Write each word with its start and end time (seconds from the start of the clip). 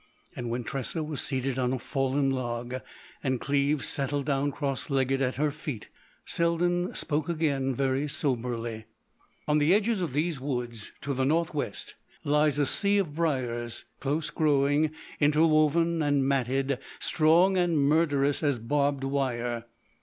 And 0.35 0.49
when 0.49 0.63
Tressa 0.63 1.03
was 1.03 1.21
seated 1.21 1.59
on 1.59 1.73
a 1.73 1.77
fallen 1.77 2.31
log, 2.31 2.73
and 3.23 3.39
Cleves 3.39 3.87
settled 3.87 4.25
down 4.25 4.51
cross 4.51 4.89
legged 4.89 5.21
at 5.21 5.35
her 5.35 5.51
feet, 5.51 5.89
Selden 6.25 6.95
spoke 6.95 7.29
again, 7.29 7.75
very 7.75 8.07
soberly: 8.09 8.85
"On 9.47 9.59
the 9.59 9.75
edges 9.75 10.01
of 10.01 10.13
these 10.13 10.39
woods, 10.41 10.91
to 11.01 11.13
the 11.13 11.23
northwest, 11.23 11.93
lies 12.23 12.57
a 12.57 12.65
sea 12.65 12.97
of 12.97 13.13
briers, 13.13 13.85
close 13.99 14.31
growing, 14.31 14.89
interwoven 15.19 16.01
and 16.01 16.27
matted, 16.27 16.79
strong 16.97 17.55
and 17.55 17.77
murderous 17.77 18.41
as 18.41 18.57
barbed 18.57 19.03
wire. 19.03 19.65